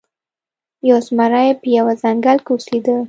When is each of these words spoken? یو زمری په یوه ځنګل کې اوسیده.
یو 0.89 0.97
زمری 1.07 1.49
په 1.61 1.65
یوه 1.77 1.93
ځنګل 2.01 2.37
کې 2.45 2.51
اوسیده. 2.53 2.95